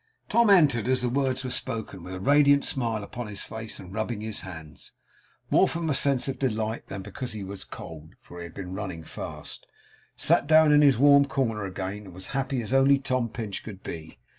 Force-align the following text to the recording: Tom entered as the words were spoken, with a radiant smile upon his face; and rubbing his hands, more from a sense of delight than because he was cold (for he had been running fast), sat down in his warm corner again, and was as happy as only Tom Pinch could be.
Tom 0.29 0.49
entered 0.49 0.87
as 0.87 1.03
the 1.03 1.09
words 1.09 1.43
were 1.43 1.51
spoken, 1.51 2.01
with 2.01 2.15
a 2.15 2.19
radiant 2.19 2.65
smile 2.65 3.03
upon 3.03 3.27
his 3.27 3.41
face; 3.41 3.77
and 3.79 3.93
rubbing 3.93 4.21
his 4.21 4.41
hands, 4.41 4.93
more 5.51 5.67
from 5.67 5.91
a 5.91 5.93
sense 5.93 6.27
of 6.27 6.39
delight 6.39 6.87
than 6.87 7.03
because 7.03 7.33
he 7.33 7.43
was 7.43 7.63
cold 7.63 8.15
(for 8.19 8.39
he 8.39 8.45
had 8.45 8.55
been 8.55 8.73
running 8.73 9.03
fast), 9.03 9.67
sat 10.15 10.47
down 10.47 10.71
in 10.73 10.81
his 10.81 10.97
warm 10.97 11.25
corner 11.25 11.65
again, 11.65 12.05
and 12.05 12.13
was 12.15 12.29
as 12.29 12.33
happy 12.33 12.63
as 12.63 12.73
only 12.73 12.97
Tom 12.97 13.29
Pinch 13.29 13.61
could 13.63 13.83
be. 13.83 14.17